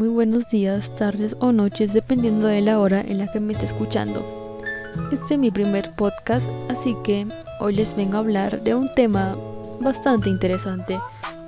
muy 0.00 0.08
buenos 0.08 0.48
días, 0.48 0.96
tardes 0.96 1.36
o 1.40 1.52
noches 1.52 1.92
dependiendo 1.92 2.46
de 2.46 2.62
la 2.62 2.80
hora 2.80 3.02
en 3.02 3.18
la 3.18 3.30
que 3.30 3.38
me 3.38 3.52
esté 3.52 3.66
escuchando. 3.66 4.24
Este 5.12 5.34
es 5.34 5.38
mi 5.38 5.50
primer 5.50 5.90
podcast, 5.90 6.46
así 6.70 6.96
que 7.04 7.26
hoy 7.60 7.74
les 7.74 7.94
vengo 7.94 8.16
a 8.16 8.20
hablar 8.20 8.62
de 8.62 8.74
un 8.74 8.88
tema 8.94 9.36
bastante 9.78 10.30
interesante, 10.30 10.98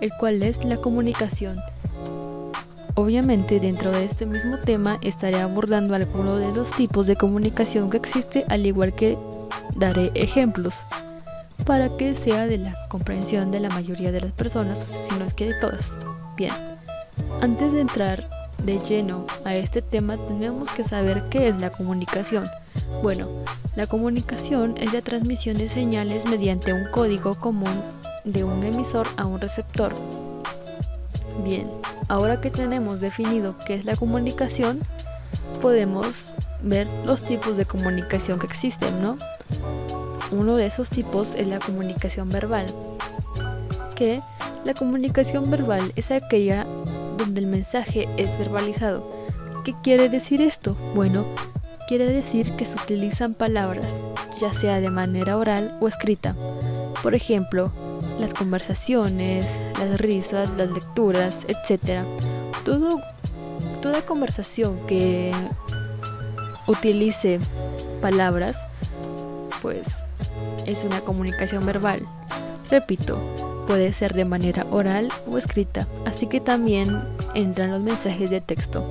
el 0.03 0.11
cual 0.21 0.43
es 0.43 0.63
la 0.67 0.77
comunicación. 0.77 1.61
Obviamente 2.95 3.59
dentro 3.59 3.91
de 3.91 4.05
este 4.05 4.27
mismo 4.27 4.59
tema 4.59 4.99
estaré 5.01 5.41
abordando 5.41 5.95
algunos 5.95 6.39
de 6.39 6.53
los 6.53 6.71
tipos 6.73 7.07
de 7.07 7.17
comunicación 7.17 7.89
que 7.89 7.97
existe, 7.97 8.45
al 8.51 8.67
igual 8.67 8.93
que 8.93 9.17
daré 9.77 10.11
ejemplos 10.13 10.75
para 11.65 11.89
que 11.97 12.15
sea 12.15 12.47
de 12.47 12.59
la 12.59 12.77
comprensión 12.89 13.51
de 13.51 13.61
la 13.61 13.71
mayoría 13.71 14.13
de 14.13 14.21
las 14.21 14.33
personas, 14.33 14.91
si 15.09 15.19
no 15.19 15.25
es 15.25 15.33
que 15.33 15.47
de 15.47 15.59
todas. 15.59 15.91
Bien. 16.37 16.53
Antes 17.41 17.73
de 17.73 17.81
entrar 17.81 18.42
de 18.65 18.79
lleno 18.81 19.27
a 19.45 19.55
este 19.55 19.83
tema 19.83 20.17
tenemos 20.17 20.71
que 20.71 20.85
saber 20.85 21.23
qué 21.31 21.49
es 21.49 21.57
la 21.57 21.71
comunicación. 21.71 22.49
Bueno, 23.03 23.29
la 23.75 23.87
comunicación 23.87 24.75
es 24.79 24.93
la 24.93 25.03
transmisión 25.03 25.57
de 25.57 25.69
señales 25.69 26.25
mediante 26.27 26.73
un 26.73 26.87
código 26.91 27.35
común 27.35 27.83
de 28.25 28.45
un 28.45 28.63
emisor 28.63 29.07
a 29.17 29.27
un 29.27 29.41
receptor. 29.41 29.93
Bien, 31.45 31.67
ahora 32.09 32.41
que 32.41 32.51
tenemos 32.51 33.01
definido 33.01 33.57
qué 33.67 33.75
es 33.75 33.85
la 33.85 33.97
comunicación, 33.97 34.81
podemos 35.61 36.07
ver 36.63 36.87
los 37.05 37.23
tipos 37.23 37.57
de 37.57 37.65
comunicación 37.65 38.39
que 38.39 38.47
existen, 38.47 39.03
¿no? 39.03 39.17
Uno 40.31 40.57
de 40.57 40.67
esos 40.67 40.89
tipos 40.89 41.35
es 41.35 41.49
la 41.49 41.59
comunicación 41.59 42.31
verbal, 42.31 42.67
que 43.97 44.21
la 44.65 44.75
comunicación 44.75 45.51
verbal 45.51 45.93
es 45.97 46.11
aquella 46.11 46.67
donde 47.23 47.41
el 47.41 47.47
mensaje 47.47 48.09
es 48.17 48.37
verbalizado. 48.37 49.09
¿Qué 49.65 49.75
quiere 49.83 50.09
decir 50.09 50.43
esto? 50.43 50.77
Bueno, 50.95 51.25
quiere 51.87 52.07
decir 52.07 52.51
que 52.57 52.65
se 52.65 52.77
utilizan 52.77 53.35
palabras, 53.35 53.87
ya 54.41 54.53
sea 54.53 54.81
de 54.81 54.91
manera 54.91 55.37
oral 55.37 55.79
o 55.81 55.87
escrita. 55.87 56.35
Por 57.01 57.15
ejemplo, 57.15 57.71
las 58.19 58.35
conversaciones, 58.35 59.47
las 59.79 60.01
risas, 60.01 60.51
las 60.57 60.71
lecturas, 60.71 61.47
etc. 61.47 62.03
Todo, 62.65 63.01
toda 63.81 64.03
conversación 64.03 64.77
que 64.89 65.31
utilice 66.67 67.39
palabras, 68.01 68.57
pues 69.61 69.87
es 70.67 70.83
una 70.83 71.01
comunicación 71.01 71.65
verbal. 71.67 72.05
Repito, 72.69 73.19
puede 73.67 73.93
ser 73.93 74.15
de 74.15 74.25
manera 74.25 74.67
oral 74.71 75.09
o 75.31 75.39
escrita, 75.39 75.87
así 76.05 76.27
que 76.27 76.41
también 76.41 77.03
entran 77.35 77.71
los 77.71 77.81
mensajes 77.81 78.31
de 78.31 78.41
texto. 78.41 78.85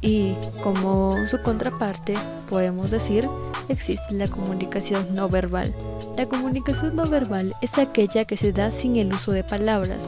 Y 0.00 0.34
como 0.62 1.16
su 1.30 1.40
contraparte, 1.42 2.14
podemos 2.48 2.90
decir, 2.90 3.28
existe 3.68 4.14
la 4.14 4.28
comunicación 4.28 5.14
no 5.14 5.28
verbal. 5.28 5.74
La 6.16 6.26
comunicación 6.26 6.96
no 6.96 7.06
verbal 7.06 7.52
es 7.60 7.78
aquella 7.78 8.24
que 8.24 8.36
se 8.36 8.52
da 8.52 8.70
sin 8.70 8.96
el 8.96 9.12
uso 9.12 9.32
de 9.32 9.44
palabras. 9.44 10.02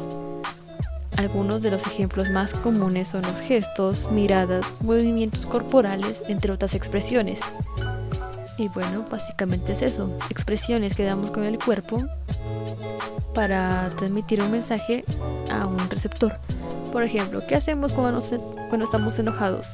Algunos 1.19 1.61
de 1.61 1.71
los 1.71 1.87
ejemplos 1.87 2.31
más 2.31 2.55
comunes 2.55 3.09
son 3.09 3.23
los 3.23 3.39
gestos, 3.41 4.11
miradas, 4.11 4.67
movimientos 4.81 5.47
corporales, 5.47 6.17
entre 6.29 6.53
otras 6.53 6.75
expresiones. 6.75 7.39
Y 8.59 8.69
bueno, 8.69 9.05
básicamente 9.11 9.73
es 9.73 9.83
eso, 9.83 10.11
expresiones 10.31 10.95
que 10.95 11.05
damos 11.05 11.31
con 11.31 11.45
el 11.45 11.59
cuerpo 11.59 11.99
para 13.35 13.91
transmitir 13.97 14.43
un 14.43 14.51
mensaje 14.51 15.05
a 15.51 15.67
un 15.67 15.79
receptor. 15.91 16.35
Por 16.93 17.03
ejemplo, 17.03 17.43
¿qué 17.49 17.55
hacemos 17.55 17.93
cuando, 17.93 18.23
cuando 18.69 18.85
estamos 18.85 19.19
enojados? 19.19 19.67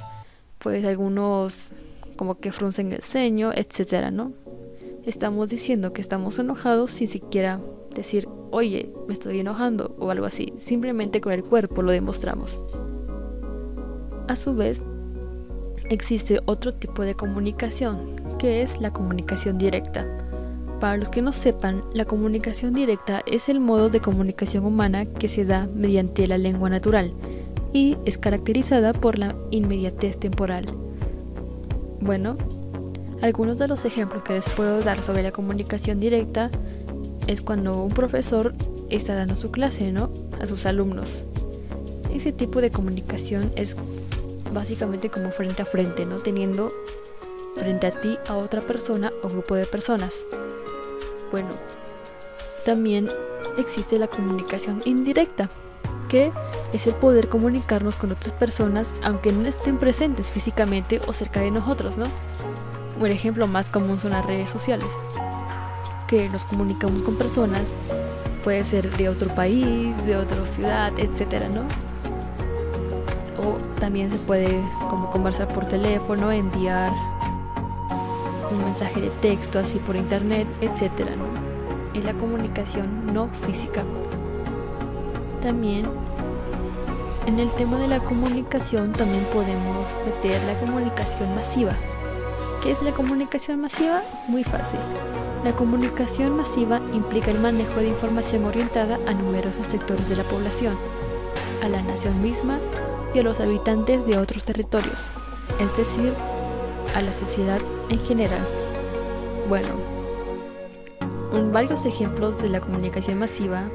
Pues 0.59 0.85
algunos 0.85 1.71
como 2.17 2.39
que 2.39 2.53
fruncen 2.53 2.93
el 2.93 3.03
ceño, 3.03 3.53
etcétera, 3.53 4.11
¿no? 4.11 4.33
Estamos 5.05 5.49
diciendo 5.49 5.93
que 5.93 6.01
estamos 6.01 6.39
enojados 6.39 6.91
sin 6.91 7.09
siquiera 7.09 7.61
decir, 7.95 8.29
oye, 8.51 8.91
me 9.07 9.15
estoy 9.15 9.41
enojando 9.41 9.97
o 9.99 10.11
algo 10.11 10.27
así. 10.27 10.53
Simplemente 10.61 11.21
con 11.21 11.33
el 11.33 11.43
cuerpo 11.43 11.83
lo 11.83 11.93
demostramos. 11.93 12.61
A 14.29 14.37
su 14.37 14.55
vez, 14.55 14.83
existe 15.89 16.41
otro 16.45 16.75
tipo 16.75 17.03
de 17.03 17.15
comunicación, 17.15 18.18
que 18.39 18.63
es 18.63 18.81
la 18.81 18.93
comunicación 18.93 19.59
directa. 19.59 20.07
Para 20.81 20.97
los 20.97 21.09
que 21.09 21.23
no 21.23 21.33
sepan, 21.33 21.83
la 21.93 22.05
comunicación 22.05 22.73
directa 22.73 23.21
es 23.27 23.49
el 23.49 23.59
modo 23.59 23.91
de 23.91 24.01
comunicación 24.01 24.65
humana 24.65 25.07
que 25.07 25.27
se 25.27 25.45
da 25.45 25.69
mediante 25.75 26.27
la 26.29 26.39
lengua 26.39 26.71
natural 26.71 27.13
y 27.73 27.97
es 28.05 28.17
caracterizada 28.17 28.93
por 28.93 29.19
la 29.19 29.35
inmediatez 29.51 30.19
temporal. 30.19 30.67
Bueno, 32.01 32.37
algunos 33.21 33.59
de 33.59 33.67
los 33.67 33.85
ejemplos 33.85 34.23
que 34.23 34.35
les 34.35 34.49
puedo 34.51 34.81
dar 34.83 35.03
sobre 35.03 35.25
la 35.25 35.33
comunicación 35.33 35.99
directa 35.99 36.51
es 37.27 37.43
cuando 37.43 37.83
un 37.83 37.91
profesor 37.91 38.55
está 38.89 39.17
dando 39.17 39.35
su 39.35 39.51
clase, 39.51 39.91
¿no? 39.91 40.11
A 40.41 40.47
sus 40.47 40.65
alumnos. 40.65 41.09
Ese 42.15 42.33
tipo 42.33 42.61
de 42.61 42.71
comunicación 42.71 43.53
es 43.57 43.77
básicamente 44.55 45.11
como 45.11 45.31
frente 45.31 45.63
a 45.63 45.67
frente, 45.67 46.07
¿no? 46.07 46.19
Teniendo 46.19 46.73
frente 47.59 47.87
a 47.87 47.91
ti 47.91 48.19
a 48.29 48.37
otra 48.37 48.61
persona 48.61 49.13
o 49.23 49.29
grupo 49.29 49.55
de 49.55 49.67
personas. 49.67 50.25
Bueno, 51.31 51.49
también 52.65 53.11
existe 53.59 53.99
la 53.99 54.09
comunicación 54.09 54.83
indirecta, 54.85 55.49
que 56.09 56.33
es 56.73 56.87
el 56.87 56.95
poder 56.95 57.29
comunicarnos 57.29 57.97
con 57.97 58.13
otras 58.13 58.33
personas 58.35 58.93
aunque 59.03 59.33
no 59.33 59.47
estén 59.47 59.79
presentes 59.79 60.31
físicamente 60.31 61.01
o 61.07 61.13
cerca 61.13 61.41
de 61.41 61.51
nosotros, 61.51 61.97
¿no? 61.97 62.07
Un 62.99 63.09
ejemplo 63.09 63.47
más 63.47 63.71
común 63.71 64.01
son 64.01 64.13
las 64.13 64.25
redes 64.25 64.51
sociales, 64.51 64.89
que 66.07 66.29
nos 66.29 66.45
comunicamos 66.45 67.03
con 67.03 67.17
personas, 67.17 67.65
puede 68.43 68.65
ser 68.65 68.91
de 68.97 69.09
otro 69.09 69.29
país, 69.35 69.97
de 70.07 70.17
otra 70.17 70.45
ciudad, 70.47 70.93
etcétera, 70.99 71.49
¿no? 71.49 71.63
O 73.43 73.57
también 73.79 74.11
se 74.11 74.19
puede 74.19 74.63
como 74.89 75.11
conversar 75.11 75.49
por 75.49 75.67
teléfono, 75.67 76.33
enviar 76.33 76.93
un 78.51 78.65
mensaje 78.65 79.01
de 79.01 79.11
texto 79.23 79.59
así 79.59 79.79
por 79.79 79.97
internet, 79.97 80.47
etcétera, 80.61 81.13
¿no? 81.17 81.25
Es 81.99 82.05
la 82.05 82.15
comunicación 82.15 83.13
no 83.13 83.29
física. 83.47 83.85
También 85.43 85.87
en 87.27 87.39
el 87.39 87.51
tema 87.53 87.79
de 87.79 87.89
la 87.89 88.01
comunicación 88.01 88.93
también 88.93 89.25
podemos 89.33 89.87
meter 90.07 90.43
la 90.45 90.59
comunicación 90.61 91.35
masiva. 91.35 91.73
¿Qué 92.63 92.73
es 92.73 92.83
la 92.83 92.93
comunicación 92.93 93.61
masiva? 93.61 94.03
Muy 94.29 94.45
fácil. 94.45 94.81
La 95.45 95.53
comunicación 95.53 96.37
masiva 96.37 96.81
implica 96.93 97.31
el 97.31 97.39
manejo 97.39 97.81
de 97.81 97.89
información 97.89 98.45
orientada 98.45 98.99
a 99.07 99.13
numerosos 99.13 99.67
sectores 99.67 100.09
de 100.09 100.17
la 100.17 100.25
población, 100.25 100.75
a 101.63 101.69
la 101.69 101.83
nación 101.83 102.21
misma 102.23 102.59
y 103.15 103.21
a 103.21 103.23
los 103.23 103.39
habitantes 103.41 104.07
de 104.07 104.19
otros 104.19 104.43
territorios, 104.45 105.07
es 105.61 105.77
decir, 105.77 106.13
a 106.95 107.03
la 107.03 107.13
sociedad 107.13 107.61
en 107.89 107.99
general. 108.01 108.41
Bueno, 109.49 109.69
varios 111.53 111.85
ejemplos 111.87 112.41
de 112.43 112.51
la 112.51 112.61
comunicación 112.61 113.19
masiva 113.19 113.71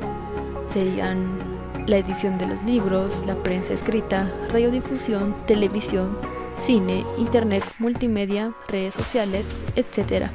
serían 0.71 1.37
la 1.87 1.97
edición 1.97 2.37
de 2.37 2.47
los 2.47 2.63
libros, 2.63 3.23
la 3.25 3.35
prensa 3.35 3.73
escrita, 3.73 4.31
radiodifusión, 4.49 5.35
televisión, 5.47 6.17
cine, 6.63 7.03
internet, 7.17 7.63
multimedia, 7.79 8.53
redes 8.67 8.93
sociales, 8.93 9.47
etc. 9.75 10.27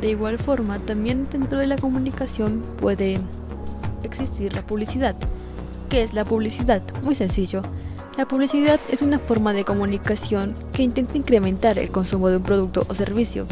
De 0.00 0.10
igual 0.10 0.38
forma, 0.38 0.78
también 0.78 1.28
dentro 1.30 1.58
de 1.58 1.66
la 1.66 1.76
comunicación 1.76 2.62
puede 2.80 3.20
existir 4.04 4.54
la 4.54 4.62
publicidad. 4.62 5.16
¿Qué 5.88 6.02
es 6.02 6.14
la 6.14 6.24
publicidad? 6.24 6.82
Muy 7.02 7.14
sencillo. 7.14 7.62
La 8.18 8.26
publicidad 8.26 8.80
es 8.90 9.00
una 9.00 9.20
forma 9.20 9.52
de 9.52 9.64
comunicación 9.64 10.56
que 10.72 10.82
intenta 10.82 11.16
incrementar 11.16 11.78
el 11.78 11.92
consumo 11.92 12.28
de 12.30 12.38
un 12.38 12.42
producto 12.42 12.84
o 12.88 12.92
servicio. 12.92 13.46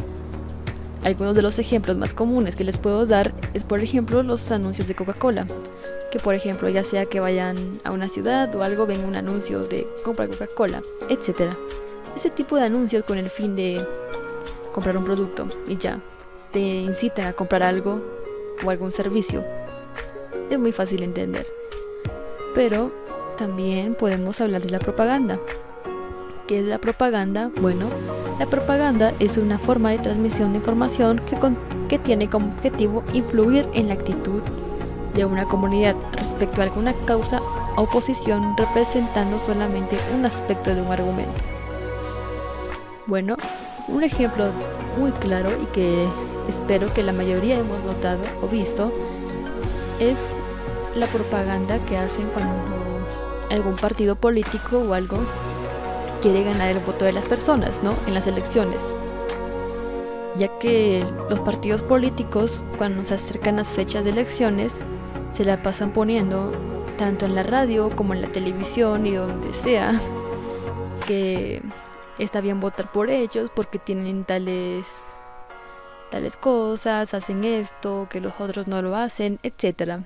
Algunos 1.05 1.37
de 1.37 1.43
los 1.43 1.61
ejemplos 1.61 1.97
más 1.97 2.13
comunes 2.13 2.57
que 2.57 2.65
les 2.65 2.77
puedo 2.77 3.07
dar 3.07 3.33
es 3.55 3.63
por 3.63 3.81
ejemplo 3.81 4.25
los 4.25 4.51
anuncios 4.51 4.89
de 4.89 4.97
Coca-Cola, 4.97 5.47
que 6.11 6.19
por 6.19 6.35
ejemplo 6.35 6.69
ya 6.69 6.83
sea 6.83 7.07
que 7.07 7.21
vayan 7.21 7.57
a 7.85 7.93
una 7.93 8.09
ciudad 8.09 8.53
o 8.57 8.65
algo 8.65 8.87
ven 8.87 9.05
un 9.05 9.15
anuncio 9.15 9.63
de 9.63 9.87
compra 10.05 10.27
Coca-Cola, 10.27 10.83
etc. 11.09 11.53
Ese 12.17 12.31
tipo 12.31 12.57
de 12.57 12.65
anuncios 12.65 13.05
con 13.05 13.19
el 13.19 13.31
fin 13.31 13.55
de 13.55 13.87
comprar 14.73 14.97
un 14.97 15.05
producto 15.05 15.47
y 15.69 15.77
ya, 15.77 16.01
te 16.51 16.59
incita 16.59 17.29
a 17.29 17.35
comprar 17.35 17.62
algo 17.62 18.03
o 18.65 18.71
algún 18.71 18.91
servicio. 18.91 19.45
Es 20.51 20.59
muy 20.59 20.73
fácil 20.73 21.05
entender. 21.05 21.47
Pero 22.53 23.06
también 23.37 23.94
podemos 23.94 24.41
hablar 24.41 24.62
de 24.62 24.71
la 24.71 24.79
propaganda. 24.79 25.38
¿Qué 26.47 26.61
es 26.61 26.65
la 26.65 26.79
propaganda? 26.79 27.50
Bueno, 27.61 27.87
la 28.38 28.47
propaganda 28.47 29.12
es 29.19 29.37
una 29.37 29.59
forma 29.59 29.91
de 29.91 29.99
transmisión 29.99 30.53
de 30.53 30.59
información 30.59 31.21
que, 31.88 31.99
tiene 31.99 32.29
como 32.29 32.49
objetivo 32.49 33.03
influir 33.12 33.67
en 33.73 33.88
la 33.88 33.94
actitud 33.94 34.43
de 35.15 35.25
una 35.25 35.44
comunidad 35.44 35.97
respecto 36.12 36.61
a 36.61 36.65
alguna 36.65 36.94
causa 37.05 37.41
oposición 37.77 38.56
representando 38.56 39.38
solamente 39.38 39.97
un 40.17 40.25
aspecto 40.25 40.75
de 40.75 40.83
un 40.83 40.93
argumento. 40.93 41.43
Bueno, 43.06 43.37
un 43.88 44.05
ejemplo 44.05 44.47
muy 44.99 45.11
claro 45.12 45.50
y 45.62 45.67
que 45.67 46.06
espero 46.49 46.93
que 46.93 47.03
la 47.03 47.12
mayoría 47.12 47.56
hemos 47.59 47.83
notado 47.85 48.21
o 48.43 48.47
visto 48.47 48.93
es 50.00 50.19
la 50.94 51.06
propaganda 51.06 51.79
que 51.88 51.97
hacen 51.97 52.27
cuando 52.35 52.96
algún 53.51 53.77
partido 53.77 54.17
político 54.17 54.79
o 54.79 54.95
algo 54.95 55.19
quiere 56.21 56.43
ganar 56.43 56.71
el 56.71 56.79
voto 56.81 57.05
de 57.05 57.13
las 57.13 57.27
personas, 57.27 57.83
¿no? 57.83 57.95
En 58.07 58.15
las 58.15 58.27
elecciones. 58.27 58.81
Ya 60.39 60.49
que 60.59 61.05
los 61.31 61.41
partidos 61.41 61.83
políticos, 61.83 62.63
cuando 62.77 63.05
se 63.05 63.15
acercan 63.15 63.57
las 63.57 63.69
fechas 63.69 64.05
de 64.05 64.11
elecciones, 64.11 64.75
se 65.33 65.45
la 65.45 65.63
pasan 65.63 65.93
poniendo 65.93 66.53
tanto 66.99 67.27
en 67.27 67.35
la 67.35 67.43
radio 67.43 67.91
como 67.95 68.15
en 68.15 68.23
la 68.23 68.29
televisión 68.29 69.07
y 69.07 69.15
donde 69.15 69.53
sea 69.55 70.01
que 71.07 71.63
está 72.19 72.41
bien 72.41 72.61
votar 72.61 72.91
por 72.91 73.11
ellos 73.11 73.51
porque 73.55 73.79
tienen 73.79 74.25
tales 74.25 74.87
tales 76.11 76.37
cosas, 76.37 77.15
hacen 77.15 77.45
esto, 77.45 78.07
que 78.11 78.21
los 78.21 78.33
otros 78.39 78.67
no 78.67 78.81
lo 78.81 78.97
hacen, 78.97 79.39
etc. 79.43 80.01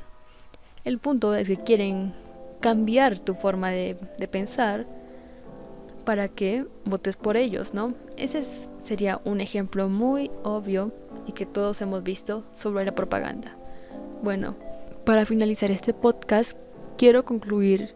El 0.84 0.98
punto 0.98 1.34
es 1.34 1.46
que 1.46 1.56
quieren 1.58 2.14
cambiar 2.60 3.18
tu 3.18 3.34
forma 3.34 3.70
de, 3.70 3.96
de 4.18 4.28
pensar 4.28 4.86
para 6.04 6.28
que 6.28 6.66
votes 6.84 7.16
por 7.16 7.36
ellos, 7.36 7.74
¿no? 7.74 7.94
Ese 8.16 8.44
sería 8.84 9.20
un 9.24 9.40
ejemplo 9.40 9.88
muy 9.88 10.30
obvio 10.42 10.92
y 11.26 11.32
que 11.32 11.46
todos 11.46 11.80
hemos 11.80 12.02
visto 12.02 12.44
sobre 12.56 12.84
la 12.84 12.94
propaganda. 12.94 13.56
Bueno, 14.22 14.56
para 15.04 15.26
finalizar 15.26 15.70
este 15.70 15.94
podcast, 15.94 16.56
quiero 16.96 17.24
concluir 17.24 17.94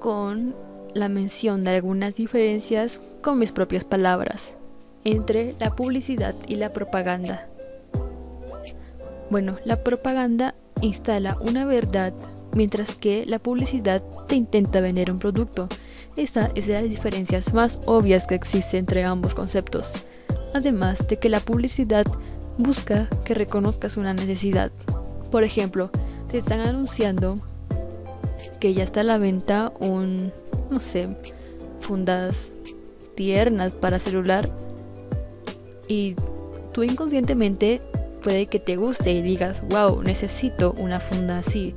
con 0.00 0.54
la 0.94 1.08
mención 1.08 1.64
de 1.64 1.70
algunas 1.70 2.14
diferencias 2.14 3.00
con 3.22 3.38
mis 3.38 3.52
propias 3.52 3.84
palabras 3.84 4.54
entre 5.04 5.54
la 5.58 5.74
publicidad 5.74 6.34
y 6.46 6.56
la 6.56 6.72
propaganda. 6.72 7.48
Bueno, 9.30 9.56
la 9.64 9.82
propaganda 9.82 10.54
instala 10.80 11.36
una 11.40 11.64
verdad 11.64 12.12
mientras 12.52 12.94
que 12.94 13.24
la 13.26 13.38
publicidad 13.38 14.02
te 14.26 14.36
intenta 14.36 14.80
vender 14.80 15.10
un 15.10 15.18
producto. 15.18 15.68
Esa 16.16 16.50
es 16.54 16.66
de 16.66 16.74
las 16.74 16.84
diferencias 16.84 17.54
más 17.54 17.78
obvias 17.86 18.26
que 18.26 18.34
existen 18.34 18.80
entre 18.80 19.04
ambos 19.04 19.34
conceptos. 19.34 19.92
Además 20.54 21.06
de 21.08 21.18
que 21.18 21.28
la 21.28 21.40
publicidad 21.40 22.06
busca 22.56 23.08
que 23.24 23.34
reconozcas 23.34 23.96
una 23.96 24.14
necesidad. 24.14 24.70
Por 25.30 25.44
ejemplo, 25.44 25.90
te 26.30 26.38
están 26.38 26.60
anunciando 26.60 27.36
que 28.60 28.74
ya 28.74 28.82
está 28.82 29.00
a 29.00 29.04
la 29.04 29.18
venta 29.18 29.72
un, 29.78 30.32
no 30.70 30.80
sé, 30.80 31.08
fundas 31.80 32.52
tiernas 33.14 33.74
para 33.74 33.98
celular 33.98 34.50
y 35.88 36.14
tú 36.72 36.82
inconscientemente 36.82 37.80
puede 38.22 38.46
que 38.46 38.58
te 38.60 38.76
guste 38.76 39.12
y 39.12 39.22
digas, 39.22 39.62
wow, 39.70 40.02
necesito 40.02 40.72
una 40.72 41.00
funda 41.00 41.38
así. 41.38 41.74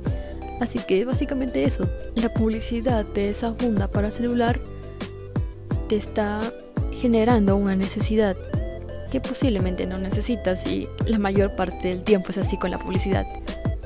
Así 0.62 0.78
que 0.78 1.04
básicamente 1.04 1.64
eso, 1.64 1.88
la 2.14 2.32
publicidad 2.32 3.04
de 3.04 3.30
esa 3.30 3.52
funda 3.54 3.88
para 3.88 4.12
celular 4.12 4.60
te 5.88 5.96
está 5.96 6.40
generando 6.92 7.56
una 7.56 7.74
necesidad 7.74 8.36
que 9.10 9.20
posiblemente 9.20 9.86
no 9.86 9.98
necesitas 9.98 10.64
y 10.68 10.86
la 11.04 11.18
mayor 11.18 11.56
parte 11.56 11.88
del 11.88 12.04
tiempo 12.04 12.28
es 12.30 12.38
así 12.38 12.56
con 12.58 12.70
la 12.70 12.78
publicidad. 12.78 13.26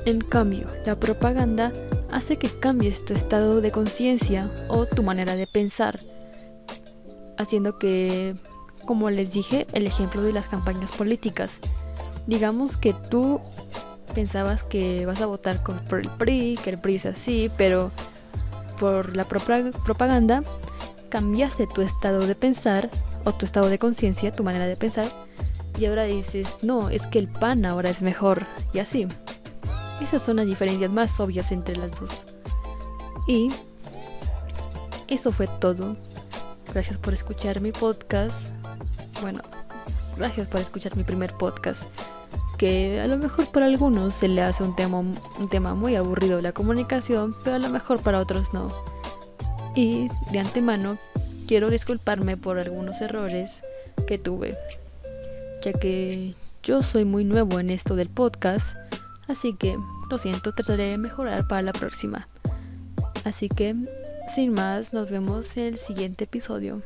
En 0.05 0.21
cambio, 0.21 0.67
la 0.85 0.99
propaganda 0.99 1.73
hace 2.11 2.37
que 2.37 2.47
cambies 2.47 3.03
tu 3.03 3.15
estado 3.15 3.59
de 3.59 3.71
conciencia 3.71 4.47
o 4.67 4.85
tu 4.85 5.01
manera 5.01 5.35
de 5.35 5.47
pensar, 5.47 5.99
haciendo 7.39 7.79
que, 7.79 8.35
como 8.85 9.09
les 9.09 9.31
dije, 9.31 9.65
el 9.73 9.87
ejemplo 9.87 10.21
de 10.21 10.31
las 10.31 10.45
campañas 10.45 10.91
políticas. 10.91 11.53
Digamos 12.27 12.77
que 12.77 12.93
tú 12.93 13.41
pensabas 14.17 14.63
que 14.63 15.05
vas 15.05 15.21
a 15.21 15.27
votar 15.27 15.61
por 15.61 15.99
el 15.99 16.09
PRI, 16.09 16.57
que 16.63 16.71
el 16.71 16.79
PRI 16.79 16.95
es 16.95 17.05
así, 17.05 17.51
pero 17.55 17.91
por 18.79 19.15
la 19.15 19.25
propaganda 19.25 20.41
cambiaste 21.09 21.67
tu 21.67 21.83
estado 21.83 22.25
de 22.25 22.33
pensar 22.33 22.89
o 23.25 23.31
tu 23.31 23.45
estado 23.45 23.69
de 23.69 23.77
conciencia, 23.77 24.31
tu 24.31 24.43
manera 24.43 24.65
de 24.65 24.75
pensar, 24.75 25.05
y 25.77 25.85
ahora 25.85 26.05
dices, 26.05 26.57
no, 26.63 26.89
es 26.89 27.05
que 27.05 27.19
el 27.19 27.27
PAN 27.27 27.63
ahora 27.63 27.91
es 27.91 28.01
mejor, 28.01 28.47
y 28.73 28.79
así. 28.79 29.07
Esas 30.01 30.23
son 30.23 30.37
las 30.37 30.47
diferencias 30.47 30.89
más 30.89 31.19
obvias 31.19 31.51
entre 31.51 31.77
las 31.77 31.91
dos. 31.91 32.09
Y 33.27 33.51
eso 35.07 35.31
fue 35.31 35.47
todo. 35.59 35.95
Gracias 36.73 36.97
por 36.97 37.13
escuchar 37.13 37.61
mi 37.61 37.71
podcast. 37.71 38.49
Bueno, 39.21 39.43
gracias 40.17 40.47
por 40.47 40.59
escuchar 40.59 40.97
mi 40.97 41.03
primer 41.03 41.33
podcast. 41.33 41.83
Que 42.57 42.99
a 42.99 43.07
lo 43.07 43.17
mejor 43.17 43.47
para 43.47 43.67
algunos 43.67 44.15
se 44.15 44.27
le 44.27 44.41
hace 44.41 44.63
un 44.63 44.75
tema, 44.75 44.99
un 44.99 45.49
tema 45.49 45.75
muy 45.75 45.95
aburrido 45.95 46.41
la 46.41 46.53
comunicación, 46.53 47.35
pero 47.43 47.55
a 47.55 47.59
lo 47.59 47.69
mejor 47.69 48.01
para 48.01 48.19
otros 48.19 48.53
no. 48.53 48.73
Y 49.75 50.07
de 50.31 50.39
antemano 50.39 50.97
quiero 51.47 51.69
disculparme 51.69 52.35
por 52.35 52.57
algunos 52.57 52.99
errores 53.01 53.63
que 54.07 54.17
tuve, 54.17 54.57
ya 55.63 55.73
que 55.73 56.33
yo 56.63 56.81
soy 56.81 57.05
muy 57.05 57.23
nuevo 57.23 57.59
en 57.59 57.69
esto 57.69 57.95
del 57.95 58.09
podcast 58.09 58.75
Así 59.27 59.53
que, 59.53 59.77
lo 60.09 60.17
siento, 60.17 60.53
trataré 60.53 60.91
de 60.91 60.97
mejorar 60.97 61.47
para 61.47 61.61
la 61.61 61.73
próxima. 61.73 62.27
Así 63.25 63.49
que, 63.49 63.75
sin 64.33 64.53
más, 64.53 64.93
nos 64.93 65.09
vemos 65.09 65.57
en 65.57 65.65
el 65.65 65.77
siguiente 65.77 66.23
episodio. 66.23 66.81